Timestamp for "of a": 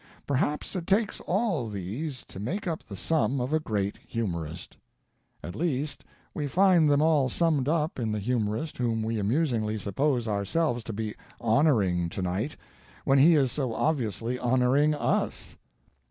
3.39-3.59